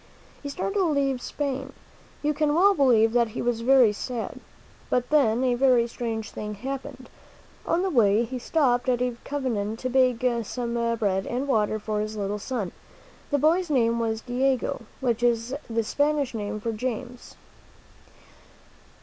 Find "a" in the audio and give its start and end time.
5.43-5.53, 8.99-9.15